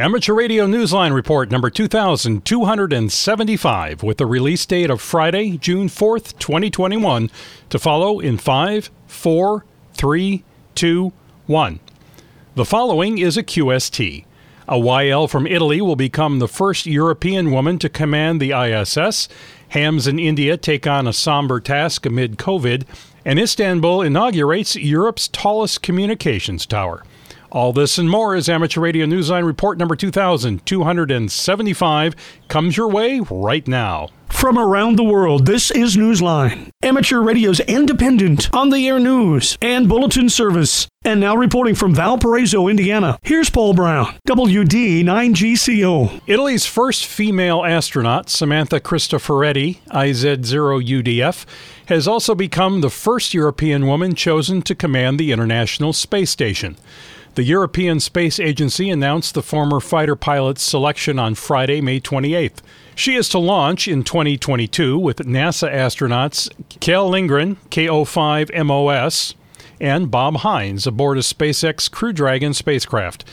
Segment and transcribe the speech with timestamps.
[0.00, 7.30] Amateur Radio Newsline Report number 2275 with the release date of Friday, June 4th, 2021
[7.68, 10.42] to follow in 5, 4, 3,
[10.74, 11.12] 2,
[11.46, 11.80] 1.
[12.54, 14.24] The following is a QST.
[14.66, 19.28] A YL from Italy will become the first European woman to command the ISS.
[19.68, 22.86] Hams in India take on a somber task amid COVID.
[23.26, 27.02] And Istanbul inaugurates Europe's tallest communications tower.
[27.52, 32.14] All this and more as Amateur Radio Newsline Report number 2275
[32.46, 34.10] comes your way right now.
[34.28, 39.88] From around the world, this is Newsline, amateur radio's independent, on the air news and
[39.88, 40.86] bulletin service.
[41.04, 46.20] And now reporting from Valparaiso, Indiana, here's Paul Brown, WD9GCO.
[46.28, 51.46] Italy's first female astronaut, Samantha Cristoforetti, IZ0UDF,
[51.86, 56.76] has also become the first European woman chosen to command the International Space Station.
[57.36, 62.58] The European Space Agency announced the former fighter pilot's selection on Friday, May 28th.
[62.96, 69.34] She is to launch in 2022 with NASA astronauts Kjell Lindgren, KO5MOS,
[69.80, 73.24] and Bob Hines aboard a SpaceX Crew Dragon spacecraft.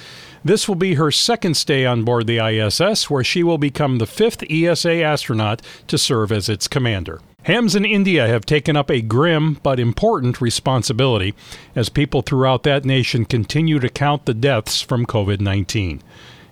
[0.46, 4.06] This will be her second stay on board the ISS, where she will become the
[4.06, 7.20] fifth ESA astronaut to serve as its commander.
[7.48, 11.34] Hams in India have taken up a grim but important responsibility
[11.78, 16.02] as people throughout that nation continue to count the deaths from COVID 19.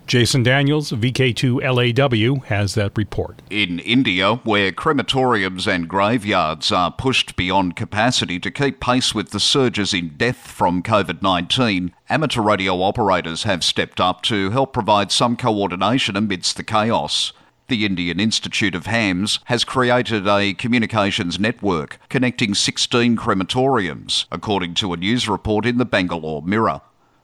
[0.07, 3.41] Jason Daniels, VK2LAW, has that report.
[3.49, 9.39] In India, where crematoriums and graveyards are pushed beyond capacity to keep pace with the
[9.41, 15.11] surges in death from COVID 19, amateur radio operators have stepped up to help provide
[15.11, 17.33] some coordination amidst the chaos.
[17.67, 24.93] The Indian Institute of Hams has created a communications network connecting 16 crematoriums, according to
[24.93, 26.81] a news report in the Bangalore Mirror.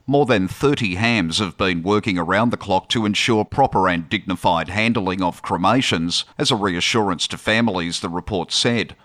[0.08, 4.69] More than 30 hams have been working around the clock to ensure proper and dignified
[4.69, 8.95] handling of cremations as a reassurance to families, the report said.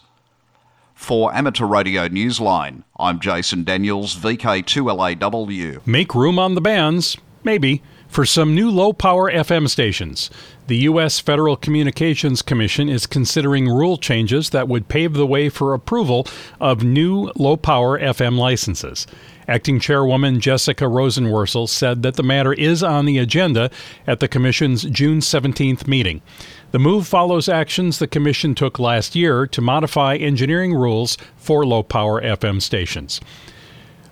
[0.95, 5.87] For Amateur Radio Newsline, I'm Jason Daniels, VK2LAW.
[5.87, 7.83] Make room on the bands, maybe,
[8.15, 10.31] for some new low power FM stations.
[10.69, 11.19] The U.S.
[11.19, 16.25] Federal Communications Commission is considering rule changes that would pave the way for approval
[16.61, 19.09] of new low power FM licenses.
[19.49, 23.69] Acting Chairwoman Jessica Rosenworcel said that the matter is on the agenda
[24.07, 26.23] at the Commission's June 17th meeting.
[26.71, 31.83] The move follows actions the Commission took last year to modify engineering rules for low
[31.83, 33.21] power FM stations.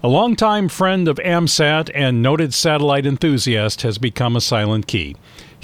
[0.04, 5.14] A longtime friend of AMSAT and noted satellite enthusiast has become a silent key.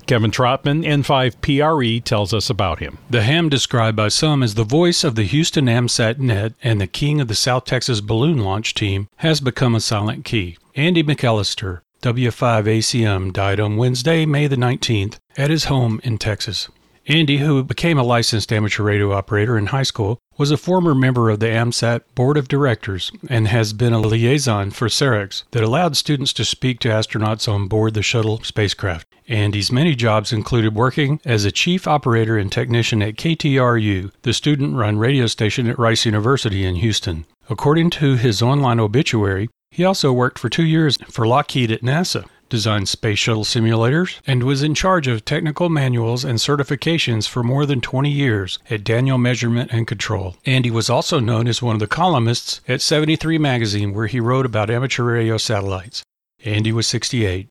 [0.06, 2.98] Kevin Trotman, N5PRE, tells us about him.
[3.10, 6.87] The ham described by some as the voice of the Houston AMSAT net and the
[6.87, 10.56] king of the South Texas balloon launch team has become a silent key.
[10.77, 16.69] Andy McAllister, W5ACM, died on Wednesday, May the 19th, at his home in Texas.
[17.09, 21.31] Andy, who became a licensed amateur radio operator in high school, was a former member
[21.31, 25.97] of the AMSAT Board of Directors and has been a liaison for SAREX that allowed
[25.97, 29.07] students to speak to astronauts on board the shuttle spacecraft.
[29.27, 34.77] Andy's many jobs included working as a chief operator and technician at KTRU, the student
[34.77, 37.25] run radio station at Rice University in Houston.
[37.49, 42.27] According to his online obituary, he also worked for two years for Lockheed at NASA
[42.48, 47.66] designed space shuttle simulators, and was in charge of technical manuals and certifications for more
[47.66, 50.36] than 20 years at Daniel Measurement and Control.
[50.47, 54.47] Andy was also known as one of the columnists at 73 magazine where he wrote
[54.47, 56.03] about amateur radio satellites.
[56.45, 57.48] Andy was 68.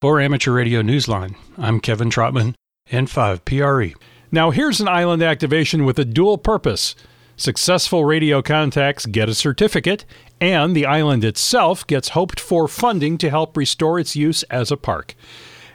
[0.00, 2.54] For Amateur Radio Newsline, I'm Kevin Trotman,
[2.90, 3.98] N5 PRE.
[4.30, 6.94] Now here's an island activation with a dual purpose.
[7.36, 10.04] Successful radio contacts get a certificate,
[10.40, 14.76] and the island itself gets hoped for funding to help restore its use as a
[14.76, 15.16] park.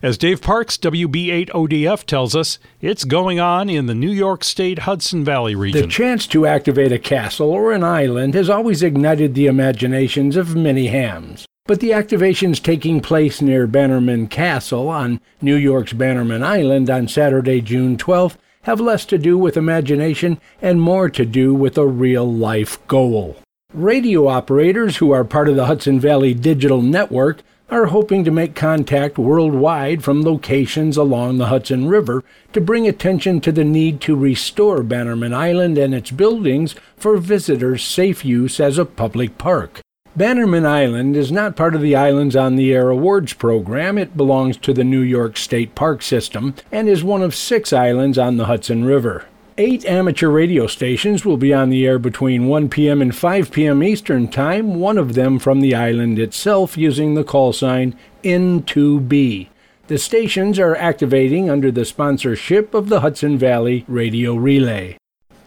[0.01, 5.25] As Dave Parks, WB8ODF, tells us, it's going on in the New York State Hudson
[5.25, 5.81] Valley region.
[5.81, 10.56] The chance to activate a castle or an island has always ignited the imaginations of
[10.56, 11.45] many hams.
[11.65, 17.59] But the activations taking place near Bannerman Castle on New York's Bannerman Island on Saturday,
[17.59, 18.38] June 12th,
[18.69, 23.36] have less to do with imagination and more to do with a real life goal.
[23.74, 28.54] Radio operators who are part of the Hudson Valley Digital Network are hoping to make
[28.54, 32.24] contact worldwide from locations along the Hudson River
[32.54, 37.83] to bring attention to the need to restore Bannerman Island and its buildings for visitors'
[37.83, 39.81] safe use as a public park.
[40.19, 43.98] Bannerman Island is not part of the Islands on the Air Awards program.
[43.98, 48.18] It belongs to the New York State Park System and is one of six islands
[48.18, 49.27] on the Hudson River.
[49.57, 53.01] Eight amateur radio stations will be on the air between 1 p.m.
[53.01, 53.81] and 5 p.m.
[53.81, 57.95] Eastern Time, one of them from the island itself using the call sign
[58.25, 59.48] N2B.
[59.88, 64.99] The stations are activating under the sponsorship of the Hudson Valley Radio Relay.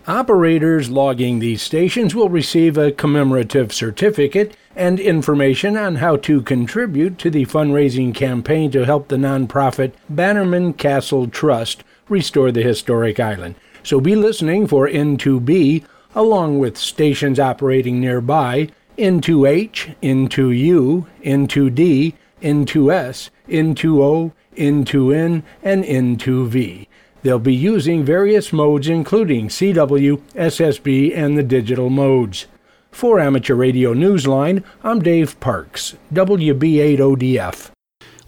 [0.09, 7.19] Operators logging these stations will receive a commemorative certificate and information on how to contribute
[7.19, 13.55] to the fundraising campaign to help the nonprofit Bannerman Castle Trust restore the historic island.
[13.85, 15.85] So be listening for N2B
[16.17, 26.89] along with stations operating nearby N2H, N2U, N2D, N2S, N2O, N2N, and N2V.
[27.23, 32.47] They'll be using various modes including CW, SSB, and the digital modes.
[32.91, 37.71] For Amateur Radio Newsline, I'm Dave Parks, WB8ODF.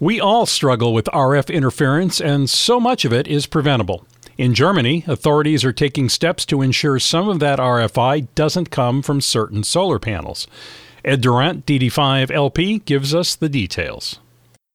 [0.00, 4.06] We all struggle with RF interference, and so much of it is preventable.
[4.36, 9.20] In Germany, authorities are taking steps to ensure some of that RFI doesn't come from
[9.20, 10.46] certain solar panels.
[11.04, 14.18] Ed Durrant, DD5 LP, gives us the details.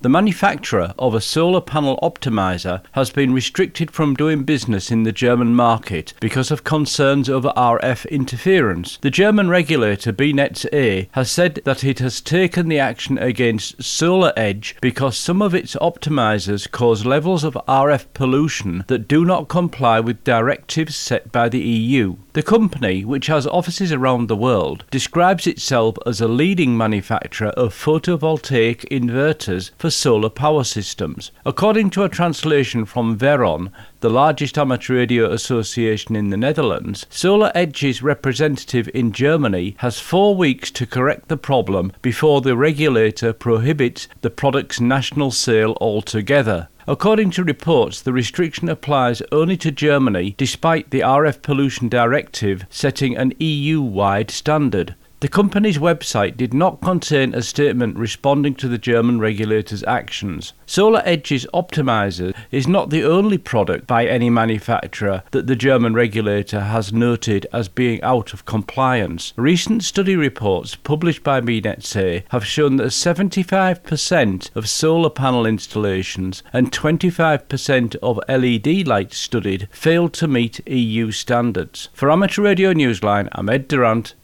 [0.02, 5.12] The manufacturer of a solar panel optimizer has been restricted from doing business in the
[5.12, 8.98] German market because of concerns over RF interference.
[9.02, 14.78] The German regulator BNetzA has said that it has taken the action against Solar Edge
[14.80, 20.24] because some of its optimizers cause levels of RF pollution that do not comply with
[20.24, 22.16] directives set by the EU.
[22.34, 27.74] The company, which has offices around the world, describes itself as a leading manufacturer of
[27.74, 31.32] photovoltaic inverters for solar power systems.
[31.44, 37.52] According to a translation from Veron, the largest amateur radio association in the Netherlands, Solar
[37.54, 44.08] Edge's representative in Germany has four weeks to correct the problem before the regulator prohibits
[44.22, 46.70] the product's national sale altogether.
[46.88, 53.16] According to reports, the restriction applies only to Germany despite the RF Pollution Directive setting
[53.16, 54.96] an EU wide standard.
[55.22, 60.54] The company's website did not contain a statement responding to the German regulator's actions.
[60.66, 66.62] Solar Edge's optimizer is not the only product by any manufacturer that the German regulator
[66.62, 69.34] has noted as being out of compliance.
[69.36, 76.72] Recent study reports published by BNetzA have shown that 75% of solar panel installations and
[76.72, 81.90] 25% of LED lights studied failed to meet EU standards.
[81.92, 84.16] For Amateur Radio Newsline, I'm Ed Durrant,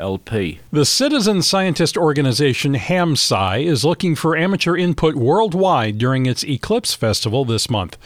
[0.00, 0.58] DD5LP.
[0.72, 7.44] The citizen scientist organization HamSci is looking for amateur input worldwide during its Eclipse Festival
[7.44, 7.96] this month.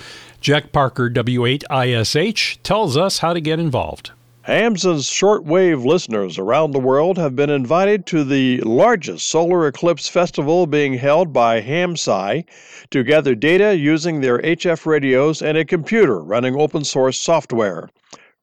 [0.40, 4.10] Jack Parker, W8ISH, tells us how to get involved.
[4.42, 10.66] HAMS's shortwave listeners around the world have been invited to the largest solar eclipse festival
[10.66, 12.44] being held by HamSci
[12.90, 17.88] to gather data using their HF radios and a computer running open source software.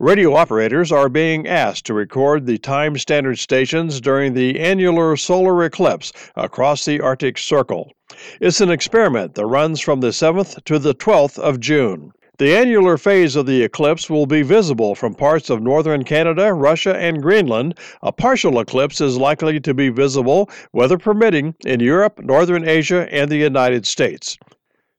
[0.01, 5.63] Radio operators are being asked to record the time standard stations during the annular solar
[5.63, 7.91] eclipse across the Arctic Circle.
[8.39, 12.13] It's an experiment that runs from the 7th to the 12th of June.
[12.39, 16.97] The annular phase of the eclipse will be visible from parts of northern Canada, Russia,
[16.97, 17.77] and Greenland.
[18.01, 23.29] A partial eclipse is likely to be visible, weather permitting, in Europe, northern Asia, and
[23.29, 24.35] the United States.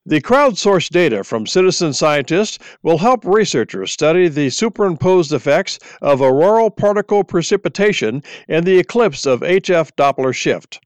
[0.04, 6.70] The crowdsourced data from citizen scientists will help researchers study the superimposed effects of auroral
[6.70, 10.80] particle precipitation and the eclipse of HF Doppler shift.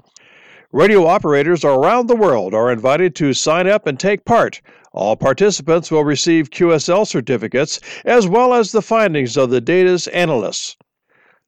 [0.71, 4.61] Radio operators around the world are invited to sign up and take part.
[4.93, 10.77] All participants will receive QSL certificates as well as the findings of the data's analysts.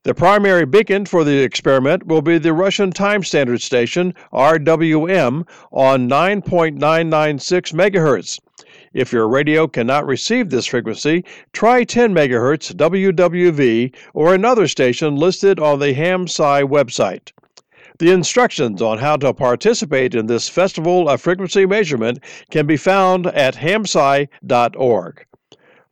[0.05, 6.09] The primary beacon for the experiment will be the Russian Time Standard Station, RWM, on
[6.09, 8.39] 9.996 MHz.
[8.95, 15.59] If your radio cannot receive this frequency, try 10 MHz WWV or another station listed
[15.59, 17.33] on the HamSci website.
[17.99, 22.21] The instructions on how to participate in this festival of frequency measurement
[22.53, 25.25] can be found at hamsci.org.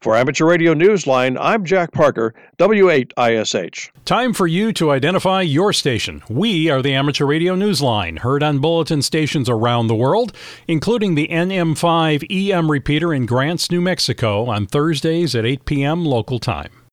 [0.07, 3.91] For Amateur Radio Newsline, I'm Jack Parker, W8ISH.
[4.05, 6.23] Time for you to identify your station.
[6.29, 10.33] We are the Amateur Radio Newsline, heard on bulletin stations around the world,
[10.69, 16.05] including the NM5 EM repeater in Grants, New Mexico, on Thursdays at 8 p.m.
[16.05, 16.86] local time.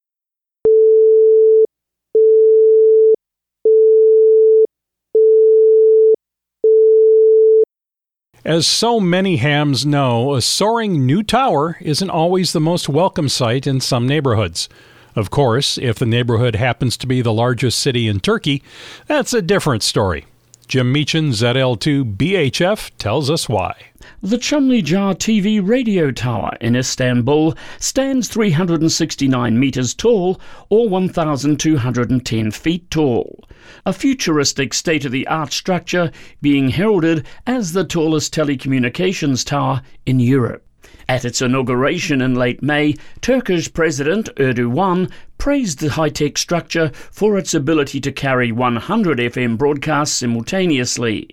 [8.46, 13.66] As so many hams know, a soaring new tower isn't always the most welcome sight
[13.66, 14.68] in some neighborhoods.
[15.16, 18.62] Of course, if the neighborhood happens to be the largest city in Turkey,
[19.08, 20.26] that's a different story.
[20.74, 23.76] Jim Meachen, ZL2 BHF, tells us why.
[24.24, 33.48] The Çamlıca TV radio tower in Istanbul stands 369 metres tall or 1,210 feet tall.
[33.86, 36.10] A futuristic state of the art structure
[36.42, 40.66] being heralded as the tallest telecommunications tower in Europe.
[41.08, 45.12] At its inauguration in late May, Turkish President Erdogan
[45.44, 51.28] praised the high tech structure for its ability to carry 100 FM broadcasts simultaneously,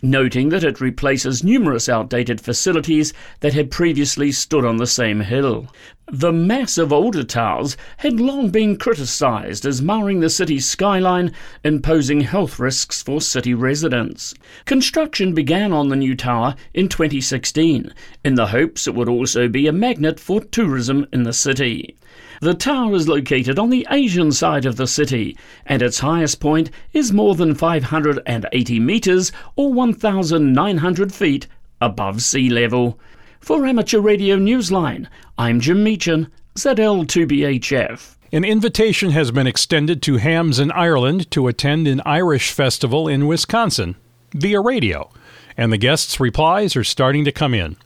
[0.00, 5.66] noting that it replaces numerous outdated facilities that had previously stood on the same hill.
[6.10, 11.30] The mass of older towers had long been criticised as marring the city's skyline
[11.62, 14.32] and posing health risks for city residents.
[14.64, 17.92] Construction began on the new tower in 2016
[18.24, 21.94] in the hopes it would also be a magnet for tourism in the city.
[22.40, 26.70] The tower is located on the Asian side of the city, and its highest point
[26.94, 31.46] is more than 580 metres or 1,900 feet
[31.82, 32.98] above sea level.
[33.40, 35.06] For Amateur Radio Newsline,
[35.36, 38.16] I'm Jim Meachen, ZL2BHF.
[38.32, 43.26] An invitation has been extended to hams in Ireland to attend an Irish festival in
[43.26, 43.96] Wisconsin
[44.32, 45.10] via radio,
[45.58, 47.76] and the guests' replies are starting to come in.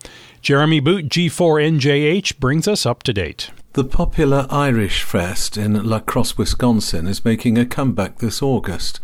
[0.43, 3.51] Jeremy Boot, G4NJH, brings us up to date.
[3.75, 9.01] The popular Irish Fest in La Crosse, Wisconsin is making a comeback this August,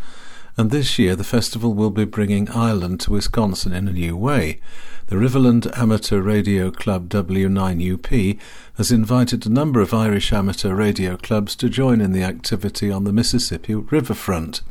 [0.55, 4.61] and this year the festival will be bringing Ireland to Wisconsin in a new way.
[5.07, 8.39] The Riverland Amateur Radio Club W9UP
[8.77, 13.03] has invited a number of Irish amateur radio clubs to join in the activity on
[13.03, 14.61] the Mississippi riverfront.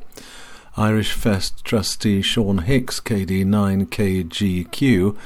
[0.77, 5.17] Irish Fest trustee Sean Hicks, KD9KGQ,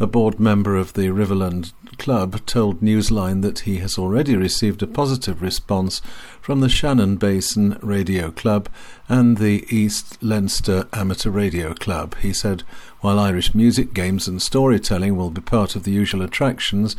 [0.00, 4.86] a board member of the Riverland Club, told Newsline that he has already received a
[4.86, 6.00] positive response
[6.40, 8.68] from the Shannon Basin Radio Club
[9.08, 12.16] and the East Leinster Amateur Radio Club.
[12.16, 12.62] He said,
[13.00, 16.96] while Irish music, games, and storytelling will be part of the usual attractions,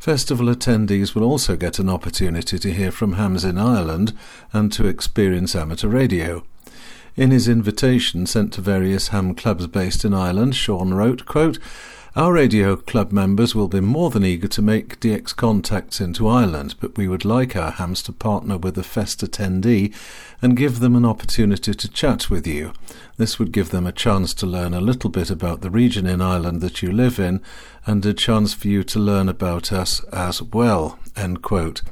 [0.00, 4.12] Festival attendees will also get an opportunity to hear from hams in Ireland
[4.52, 6.44] and to experience amateur radio.
[7.16, 11.58] In his invitation sent to various ham clubs based in Ireland, Sean wrote, quote,
[12.16, 16.76] our radio club members will be more than eager to make DX contacts into Ireland,
[16.80, 19.92] but we would like our hams to partner with a Fest attendee
[20.40, 22.72] and give them an opportunity to chat with you.
[23.16, 26.20] This would give them a chance to learn a little bit about the region in
[26.20, 27.40] Ireland that you live in
[27.84, 31.00] and a chance for you to learn about us as well.
[31.16, 31.82] End quote.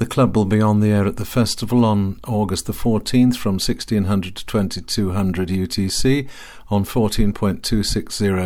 [0.00, 3.56] The club will be on the air at the festival on August the 14th from
[3.56, 6.26] 1600 to 2200 UTC
[6.70, 7.60] on 14.260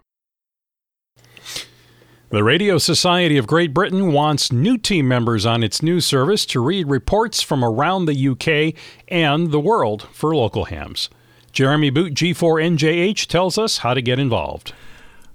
[2.31, 6.61] The Radio Society of Great Britain wants new team members on its news service to
[6.61, 11.09] read reports from around the UK and the world for local hams.
[11.53, 14.75] Jeremy Boot, G4NJH, tells us how to get involved.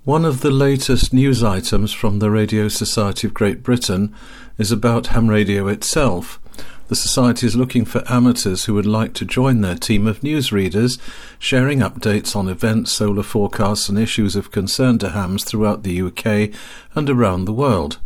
[0.05, 4.13] One of the latest news items from the Radio Society of Great Britain
[4.57, 6.41] is about ham radio itself.
[6.89, 10.99] The Society is looking for amateurs who would like to join their team of newsreaders,
[11.39, 16.53] sharing updates on events, solar forecasts, and issues of concern to hams throughout the UK
[16.95, 17.99] and around the world.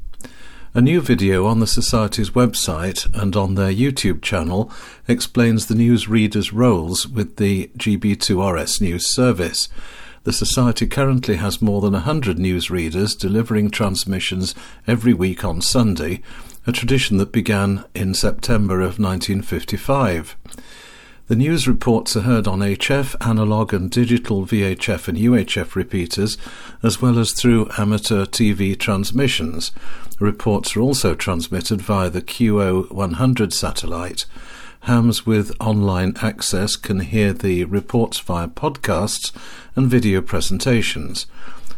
[0.75, 4.71] A new video on the Society's website and on their YouTube channel
[5.07, 9.67] explains the newsreaders' roles with the GB2RS news service.
[10.27, 14.53] The Society currently has more than 100 newsreaders delivering transmissions
[14.85, 16.21] every week on Sunday,
[16.67, 20.35] a tradition that began in September of 1955.
[21.27, 26.37] The news reports are heard on HF, analog and digital VHF and UHF repeaters,
[26.83, 29.71] as well as through amateur TV transmissions.
[30.19, 34.25] Reports are also transmitted via the QO 100 satellite.
[34.81, 39.35] Hams with online access can hear the reports via podcasts
[39.75, 41.25] and video presentations.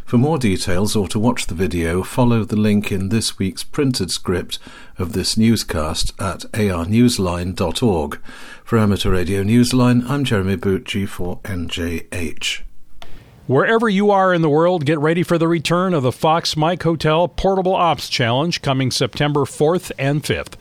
[0.04, 4.10] For more details or to watch the video, follow the link in this week's printed
[4.10, 4.58] script
[4.98, 8.20] of this newscast at arnewsline.org.
[8.64, 12.69] For Amateur Radio Newsline, I'm Jeremy Boot, G4NJH.
[13.50, 16.84] Wherever you are in the world, get ready for the return of the Fox Mike
[16.84, 20.52] Hotel Portable Ops Challenge coming September 4th and 5th.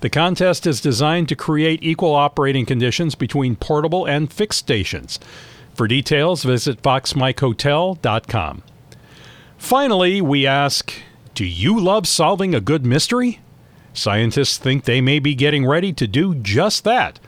[0.00, 5.20] The contest is designed to create equal operating conditions between portable and fixed stations.
[5.74, 8.62] For details, visit foxmikehotel.com.
[9.58, 10.94] Finally, we ask
[11.34, 13.40] Do you love solving a good mystery?
[13.92, 17.20] Scientists think they may be getting ready to do just that.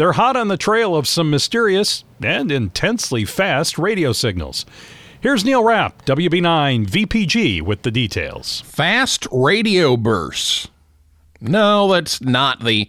[0.00, 4.64] They're hot on the trail of some mysterious and intensely fast radio signals.
[5.20, 8.62] Here's Neil Rapp, WB9 VPG, with the details.
[8.62, 10.68] Fast radio bursts.
[11.38, 12.88] No, that's not the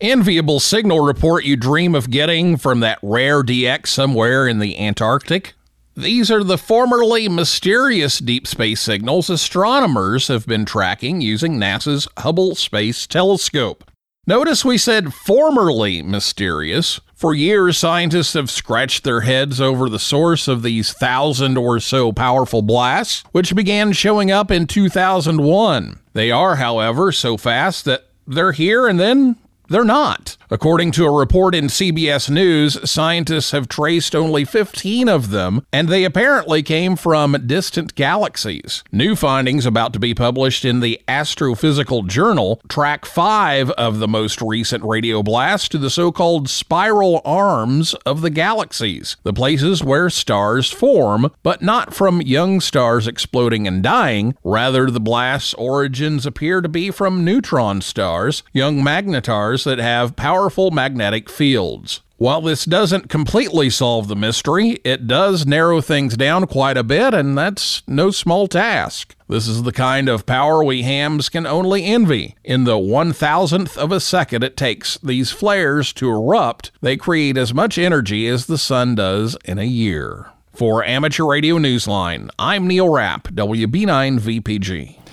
[0.00, 5.54] enviable signal report you dream of getting from that rare DX somewhere in the Antarctic.
[5.96, 12.54] These are the formerly mysterious deep space signals astronomers have been tracking using NASA's Hubble
[12.54, 13.90] Space Telescope.
[14.28, 17.00] Notice we said formerly mysterious.
[17.14, 22.12] For years, scientists have scratched their heads over the source of these thousand or so
[22.12, 26.00] powerful blasts, which began showing up in 2001.
[26.12, 29.36] They are, however, so fast that they're here and then
[29.68, 30.36] they're not.
[30.48, 35.88] According to a report in CBS News, scientists have traced only 15 of them, and
[35.88, 38.84] they apparently came from distant galaxies.
[38.92, 44.40] New findings about to be published in the Astrophysical Journal track five of the most
[44.40, 50.08] recent radio blasts to the so called spiral arms of the galaxies, the places where
[50.10, 54.36] stars form, but not from young stars exploding and dying.
[54.44, 60.70] Rather, the blast's origins appear to be from neutron stars, young magnetars that have powerful
[60.70, 62.00] magnetic fields.
[62.18, 67.12] While this doesn't completely solve the mystery, it does narrow things down quite a bit,
[67.12, 69.14] and that's no small task.
[69.28, 72.34] This is the kind of power we hams can only envy.
[72.42, 77.36] In the one thousandth of a second it takes these flares to erupt, they create
[77.36, 80.30] as much energy as the sun does in a year.
[80.54, 85.05] For Amateur Radio Newsline, I'm Neil Rapp, WB9 VPG.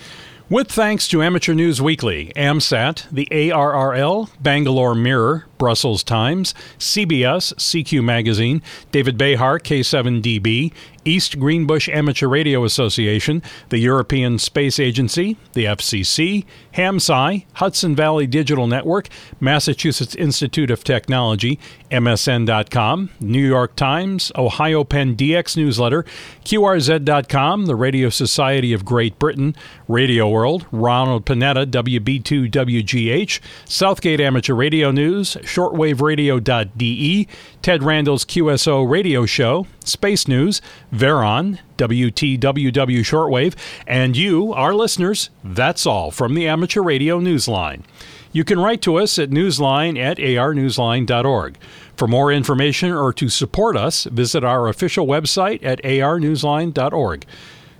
[0.54, 8.04] With thanks to Amateur News Weekly, AMSAT, the ARRL, Bangalore Mirror, Brussels Times, CBS, CQ
[8.04, 10.74] Magazine, David Behar, K7DB,
[11.06, 16.46] East Greenbush Amateur Radio Association, the European Space Agency, the FCC,
[16.76, 21.60] HamSci, Hudson Valley Digital Network, Massachusetts Institute of Technology,
[21.92, 26.04] MSN.com, New York Times, Ohio Penn DX Newsletter,
[26.46, 29.56] QRZ.com, the Radio Society of Great Britain,
[29.88, 37.28] Radio World, Ronald Panetta, WB2WGH, Southgate Amateur Radio News, shortwaveradio.de,
[37.62, 40.62] Ted Randall's QSO radio show, Space News,
[40.92, 43.56] Veron, WTWW Shortwave,
[43.88, 45.30] and you, our listeners.
[45.44, 47.84] That's all from the Amateur Radio Newsline.
[48.32, 51.58] You can write to us at newsline at arnewsline.org.
[51.96, 57.26] For more information or to support us, visit our official website at arnewsline.org.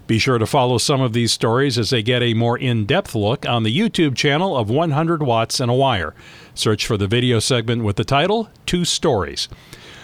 [0.06, 3.16] Be sure to follow some of these stories as they get a more in depth
[3.16, 6.14] look on the YouTube channel of 100 Watts and a Wire.
[6.54, 9.48] Search for the video segment with the title Two Stories.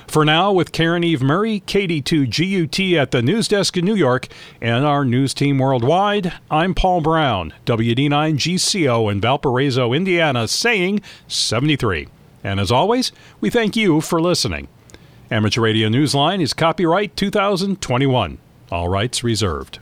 [0.07, 4.27] For now, with Caryn Eve Murray, KD2GUT at the news desk in New York,
[4.61, 12.07] and our news team worldwide, I'm Paul Brown, WD9GCO in Valparaiso, Indiana, saying 73.
[12.43, 14.69] And as always, we thank you for listening.
[15.29, 18.37] Amateur Radio Newsline is copyright 2021.
[18.71, 19.79] All rights reserved.